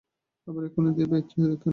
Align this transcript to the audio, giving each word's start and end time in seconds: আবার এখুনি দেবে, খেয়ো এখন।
আবার 0.47 0.63
এখুনি 0.65 0.91
দেবে, 0.97 1.17
খেয়ো 1.29 1.47
এখন। 1.49 1.69